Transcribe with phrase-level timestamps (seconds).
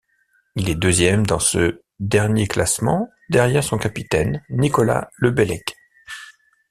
[0.55, 5.75] Il est deuxième dans ce dernier classement derrière son capitaine Nicolas Le Bellec.